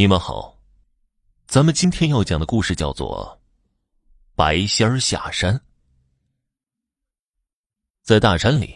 [0.00, 0.58] 你们好，
[1.46, 3.38] 咱们今天要讲的故事叫做
[4.34, 5.54] 《白仙儿下山》。
[8.02, 8.74] 在大山里，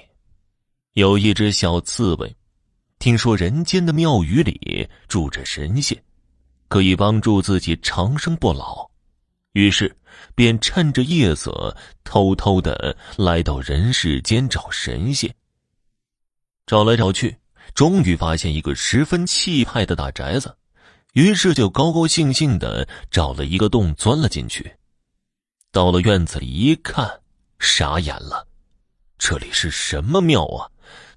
[0.93, 2.37] 有一只小刺猬，
[2.99, 5.99] 听说人间的庙宇里住着神仙，
[6.69, 8.87] 可以帮助自己长生不老，
[9.53, 9.97] 于是
[10.35, 15.35] 便趁着夜色，偷偷的来到人世间找神仙。
[16.67, 17.35] 找来找去，
[17.75, 20.55] 终于发现一个十分气派的大宅子。
[21.15, 24.77] 于是就高高兴兴的找了一个洞钻了进去。
[25.71, 27.21] 到了院子里一看，
[27.61, 28.49] 傻眼了，
[29.17, 30.71] 这里是什么庙啊？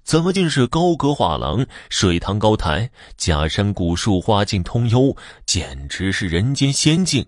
[0.03, 7.25] 怎么竟是高阁画廊、水塘高台、假山古树、花径通幽，简直是人间仙境。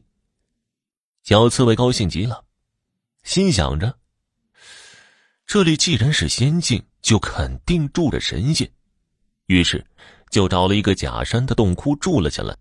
[1.24, 2.46] 小刺猬高兴极了，
[3.24, 3.98] 心想着：
[5.48, 8.72] 这里既然是仙境，就肯定住着神仙。
[9.48, 9.84] 于是。
[10.30, 12.56] 就找了一个假山的洞窟住了下来。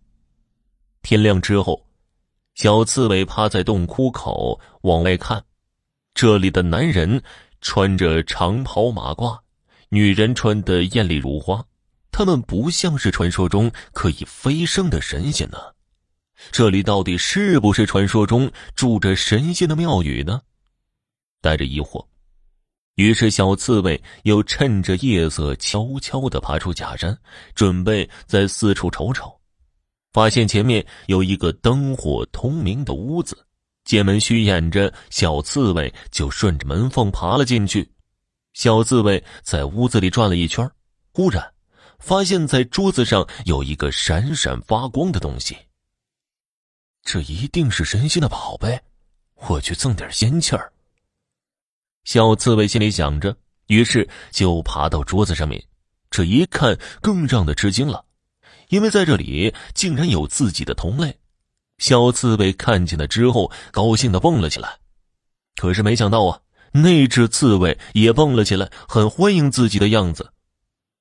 [1.03, 1.87] 天亮之后，
[2.55, 5.45] 小刺猬趴在洞窟口往外看，
[6.15, 7.23] 这里的男人
[7.61, 9.39] 穿着长袍马褂，
[9.91, 11.65] 女人穿的艳丽如花，
[12.11, 15.59] 他们不像是传说中可以飞升的神仙呢。
[16.51, 20.43] 这里到底是不是传说中住着神仙的庙宇呢？
[21.41, 22.05] 带着疑惑。
[22.99, 27.17] 于是，小刺猬又趁着夜色悄悄的爬出假山，
[27.55, 29.33] 准备在四处瞅瞅。
[30.13, 33.47] 发现前面有一个灯火通明的屋子，
[33.85, 37.89] 见门虚掩着，小刺猬就顺着门缝爬了进去。
[38.55, 40.69] 小刺猬在屋子里转了一圈，
[41.13, 41.53] 忽然
[42.01, 45.57] 发现，在桌子上有一个闪闪发光的东西。
[47.05, 48.77] 这一定是神仙的宝贝，
[49.47, 50.73] 我去赠点仙气儿。
[52.09, 55.63] 小刺猬心里想着，于是就爬到桌子上面。
[56.11, 58.03] 这一看，更让他吃惊了，
[58.71, 61.15] 因为在这里竟然有自己的同类。
[61.77, 64.79] 小刺猬看见了之后，高兴的蹦了起来。
[65.57, 66.41] 可是没想到啊，
[66.73, 70.33] 那只刺猬也蹦了起来，很欢迎自己的样子。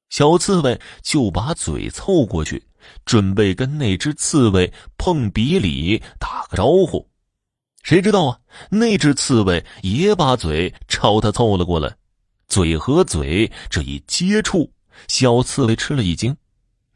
[0.10, 2.62] 小刺猬就把嘴凑过去，
[3.06, 7.10] 准备跟那只刺猬碰鼻礼，打个招呼。
[7.88, 8.38] 谁知道啊？
[8.70, 11.96] 那只刺猬也把嘴朝他凑了过来，
[12.50, 14.70] 嘴和嘴这一接触，
[15.08, 16.36] 小刺猬吃了一惊，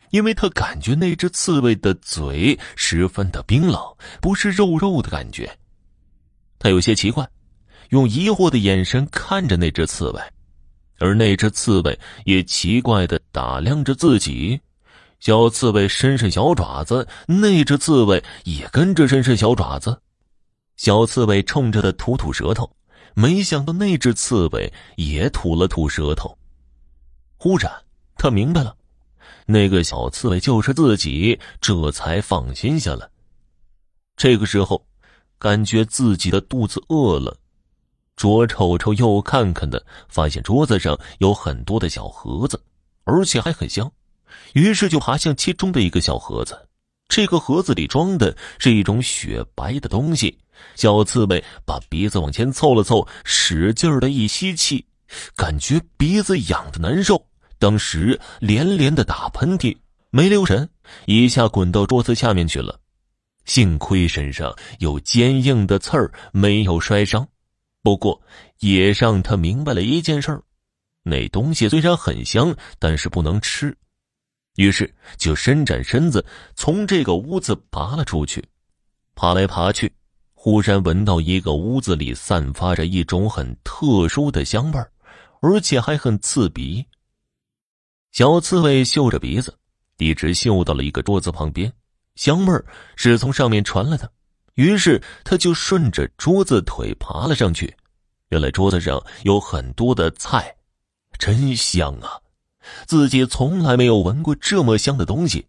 [0.10, 3.82] 因为他感觉那只刺猬的嘴十分的冰冷，
[4.20, 5.58] 不是肉肉的感觉。
[6.60, 7.26] 他有些奇怪，
[7.92, 10.22] 用疑惑的眼神看着那只刺猬，
[11.00, 14.60] 而那只刺猬也奇怪的打量着自己。
[15.22, 20.01] 小刺猬伸伸小爪子，那只刺猬也跟着伸伸小爪子。
[20.82, 22.76] 小刺猬冲着他吐吐舌头，
[23.14, 26.36] 没想到那只刺猬也吐了吐舌头。
[27.38, 27.72] 忽然，
[28.18, 28.76] 他明白了，
[29.46, 33.08] 那个小刺猬就是自己，这才放心下来。
[34.18, 34.84] 这个时候，
[35.38, 37.38] 感觉自己的肚子饿了，
[38.18, 42.60] 左瞅瞅右看看的，发现桌子上有很多的小盒子，
[43.04, 43.92] 而且还很香，
[44.54, 46.68] 于是就爬向其中的一个小盒子。
[47.08, 50.40] 这个盒子里装的是一种雪白的东西。
[50.76, 54.86] 小刺猬把鼻子往前凑了凑，使劲的一吸气，
[55.36, 57.26] 感觉鼻子痒的难受，
[57.60, 59.78] 当时连连的打喷嚏，
[60.10, 60.70] 没留神，
[61.06, 62.80] 一下滚到桌子下面去了。
[63.46, 67.28] 幸亏身上有坚硬的刺儿，没有摔伤。
[67.84, 68.22] 不过
[68.60, 70.44] 也让他明白了一件事儿：
[71.02, 73.76] 那东西虽然很香，但是不能吃。
[74.58, 76.24] 于是就伸展身子，
[76.56, 78.44] 从这个屋子爬了出去，
[79.16, 79.92] 爬来爬去，
[80.44, 84.92] 忽然闻到一个屋子里散发着一种很特殊的香味儿，
[85.40, 86.84] 而且还很刺鼻。
[88.12, 89.56] 小刺猬嗅着鼻子，
[90.00, 91.72] 一直嗅到了一个桌子旁边，
[92.16, 92.66] 香味儿
[92.96, 94.12] 是从上面传来的。
[94.56, 97.72] 于是他就顺着桌子腿爬了上去。
[98.30, 100.56] 原来桌子上有很多的菜，
[101.20, 102.18] 真香啊！
[102.88, 105.46] 自己从来没有闻过这么香的东西，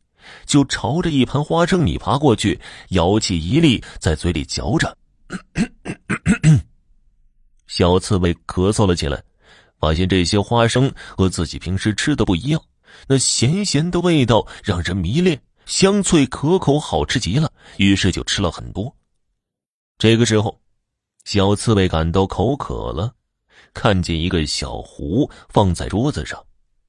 [0.46, 2.60] 就朝着一盘花生米爬过去，
[2.90, 4.96] 咬起一粒在嘴里嚼着。
[7.66, 9.22] 小刺猬咳嗽了起来，
[9.78, 12.62] 发现这些花生和自己平时吃的不一样，
[13.06, 17.50] 那咸咸的味道让人迷恋，香脆可口，好吃极了。
[17.78, 18.94] 于是就吃了很多。
[19.96, 20.60] 这个时候，
[21.24, 23.14] 小刺猬感到口渴了，
[23.72, 26.44] 看见一个小壶放在桌子上。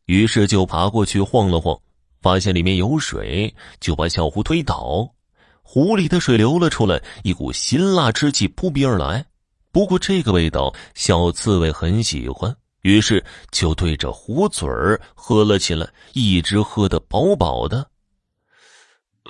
[0.07, 1.79] 于是就爬过去晃了晃，
[2.23, 5.13] 发现里面有水，就把小壶推倒，
[5.61, 9.25] 壶里的水流了出来，一股辛辣之气扑鼻而来。
[9.73, 17.85] 不过这个味道小刺猬很喜欢，于是就对着壶嘴儿喝了起来，一直喝得饱饱的。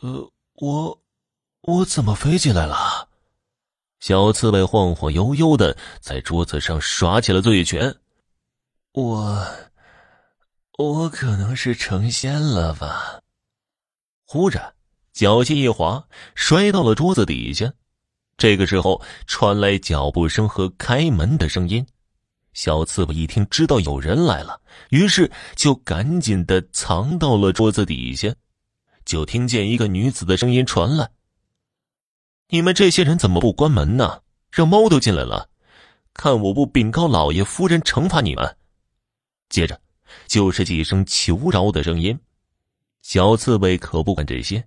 [0.01, 0.99] 呃，我，
[1.61, 3.07] 我怎么飞起来了？
[3.99, 7.95] 小刺猬晃晃悠悠的在桌子上耍起了醉拳。
[8.91, 9.47] 我，
[10.77, 13.21] 我可能是成仙了吧？
[14.25, 14.73] 忽然，
[15.13, 16.03] 脚下一滑，
[16.33, 17.71] 摔到了桌子底下。
[18.37, 21.85] 这个时候，传来脚步声和开门的声音。
[22.53, 24.59] 小刺猬一听，知道有人来了，
[24.89, 28.33] 于是就赶紧的藏到了桌子底下。
[29.05, 31.11] 就听见一个女子的声音传来
[32.49, 34.21] ：“你们这些人怎么不关门呢？
[34.51, 35.49] 让猫都进来了，
[36.13, 38.57] 看我不禀告老爷夫人惩罚你们！”
[39.49, 39.79] 接着，
[40.27, 42.17] 就是几声求饶的声音。
[43.01, 44.63] 小刺猬可不管这些，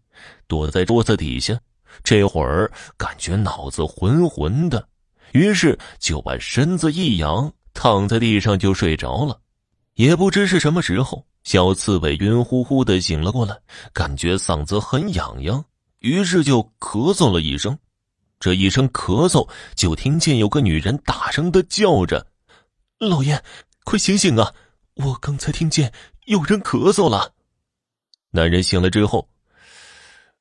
[0.47, 1.59] 躲在桌子底下。
[2.05, 4.87] 这会儿感觉脑子浑浑的，
[5.33, 9.41] 于是就把身子一仰，躺在地上就睡着了。
[9.95, 13.59] 也不知是什么时候，小刺猬晕乎乎的醒了过来，
[13.95, 15.65] 感觉嗓子很痒痒，
[16.01, 17.79] 于是就咳嗽了一声。
[18.39, 22.27] 这一声咳嗽，就听见有个女人大声的叫着
[23.01, 23.43] ：“老爷，
[23.85, 24.53] 快醒醒啊！
[24.97, 25.93] 我刚才听见
[26.27, 27.33] 有人咳嗽了。”
[28.31, 29.29] 男人醒了之后，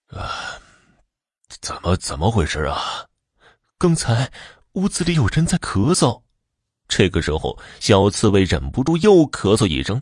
[0.08, 0.60] 啊，
[1.62, 3.06] 怎么怎么回事啊？
[3.78, 4.32] 刚才
[4.74, 6.22] 屋子里有人在咳嗽。
[6.88, 10.02] 这个时候，小刺猬忍不住又咳嗽一声。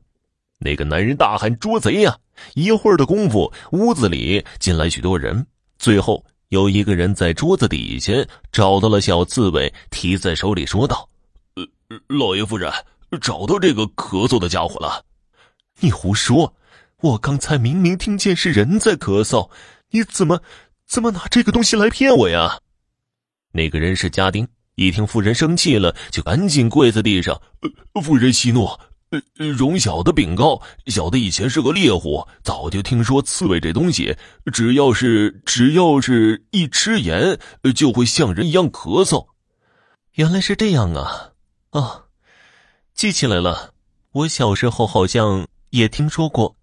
[0.60, 2.18] 那个男人大喊：“捉贼呀！”
[2.56, 5.46] 一会儿的功夫，屋子里进来许多人。
[5.78, 8.14] 最后，有一个人在桌子底下
[8.52, 11.08] 找到了小刺猬，提在手里说道
[11.56, 11.66] ：“呃，
[12.08, 12.72] 老爷夫人，
[13.20, 15.04] 找到这个咳嗽的家伙了。”
[15.80, 16.54] 你胡说！
[17.02, 19.50] 我刚才明明听见是人在咳嗽，
[19.92, 20.42] 你怎么
[20.88, 22.60] 怎么拿这个东西来骗我呀？
[23.52, 24.48] 那个人是家丁。
[24.76, 27.40] 一听夫人生气了，就赶紧跪在地上。
[28.02, 28.66] 夫人息怒，
[29.10, 30.62] 呃容小的禀告。
[30.88, 34.16] 小的以前是个猎户，早就听说刺猬这东西，
[34.52, 37.38] 只要是只要是一吃盐，
[37.76, 39.28] 就会像人一样咳嗽。
[40.14, 41.34] 原来是这样啊！
[41.72, 42.03] 啊，
[42.94, 43.74] 记起来了，
[44.12, 46.56] 我小时候好像也听说过。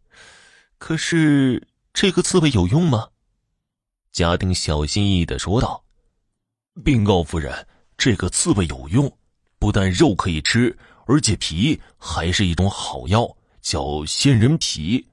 [0.79, 3.09] 可是这个刺猬有用吗？
[4.13, 5.85] 家丁小心翼翼的说道
[6.85, 7.67] ：“禀告夫人。”
[7.99, 9.15] 这个刺猬有用，
[9.59, 10.75] 不但肉可以吃，
[11.05, 15.07] 而且皮还是一种好药，叫仙人皮。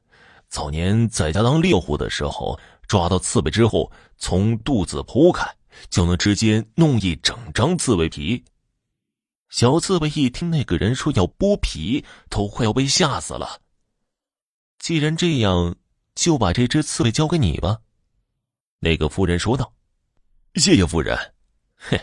[0.48, 5.46] 早年在家当猎户的时候，抓到刺猬之后，从肚子剖开，
[5.90, 8.42] 就能直接弄一整张刺猬皮。
[9.50, 13.62] 小刺猬一听那个人说要剥皮，都快要被吓死了。
[14.80, 15.76] 既然这样，
[16.16, 17.80] 就把这只刺猬交给你吧。”
[18.80, 19.74] 那个夫人说道。
[20.56, 21.18] “谢谢夫人。”
[21.76, 22.00] 嘿。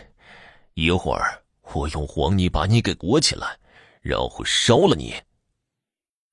[0.73, 1.41] 一会儿，
[1.73, 3.57] 我用黄泥把你给裹起来，
[4.01, 5.15] 然后烧了你。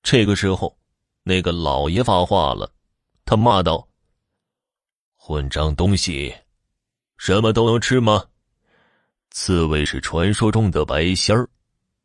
[0.01, 0.77] 这个时候，
[1.23, 2.69] 那个老爷发话了，
[3.23, 3.87] 他骂道
[5.15, 6.35] ：“混账东西，
[7.17, 8.25] 什么都能吃吗？
[9.33, 11.49] 刺猬是传说中的白仙儿，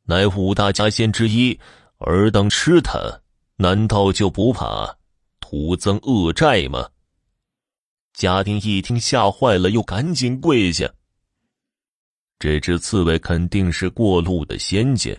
[0.04, 1.56] 乃五大家仙之一，
[1.98, 2.98] 尔等吃它，
[3.56, 4.96] 难道就不怕
[5.38, 6.88] 徒增恶债吗？”
[8.14, 10.90] 家丁一听吓坏了，又赶紧跪下。
[12.38, 15.14] 这只刺猬肯定是过路的仙家，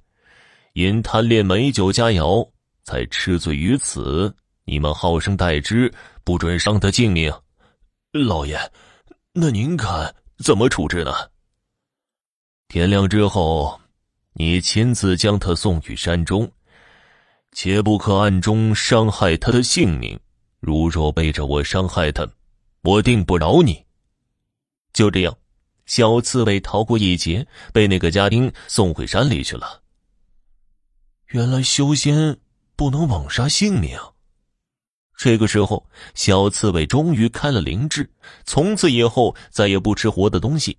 [0.73, 2.49] 因贪恋美酒佳肴，
[2.83, 4.35] 才吃醉于此。
[4.65, 7.31] 你们好生待之，不准伤他性命。
[8.11, 8.59] 老爷，
[9.31, 10.13] 那您看
[10.43, 11.11] 怎么处置呢？
[12.71, 13.81] 天亮之后，
[14.33, 16.51] 你亲自将他送去山中，
[17.51, 20.19] 切不可暗中伤害他的性命。
[20.59, 22.29] 如若背着我伤害他，
[22.83, 23.83] 我定不饶你。
[24.93, 25.35] 就这样。
[25.87, 29.81] 小刺猬逃过一劫，被那个家丁送回山里去了。
[31.29, 32.37] 原来修仙
[32.75, 33.97] 不能枉杀性命。
[35.17, 38.07] 这个时候，小刺猬终于开了灵智，
[38.45, 40.77] 从此以后再也不吃活的东西。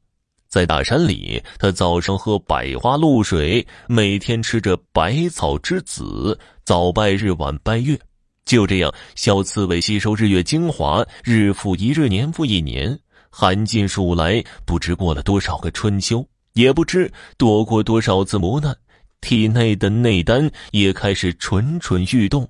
[0.50, 7.96] 在大山里，他早上喝百花露水，每天吃着百草之子，早拜日，晚拜月。
[8.44, 12.98] 就这样，小刺猬吸收日月精华，日复一日，年复一年。
[13.30, 18.76] 寒尽数来，不知过了多少个春秋，也不知躲过多少次磨难，
[19.20, 22.48] 体内的内丹也开始蠢蠢欲动。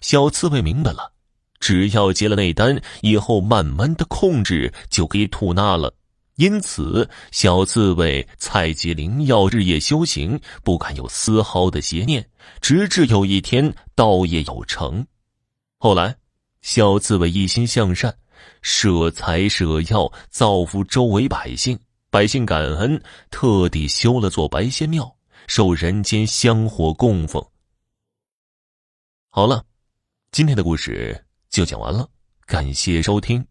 [0.00, 1.12] 小刺猬明白了，
[1.60, 5.94] 只要结了内丹，以后慢慢的控制就可以吐纳了。
[6.38, 12.24] 因此，小刺猬采集灵药，日夜修行，不敢有丝毫的邪念，
[12.60, 15.04] 直至有一天道业有成。
[15.78, 16.14] 后来，
[16.62, 18.16] 小刺猬一心向善。
[18.62, 21.76] 舍财舍药，造福周围百姓，
[22.08, 23.02] 百姓感恩，
[23.32, 25.12] 特地修了座白仙庙，
[25.48, 27.44] 受人间香火供奉。
[29.28, 29.64] 好了，
[30.30, 32.08] 今天的故事就讲完了，
[32.46, 33.44] 感谢收听。